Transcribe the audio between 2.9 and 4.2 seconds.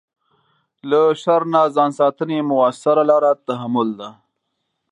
لاره تحمل ده.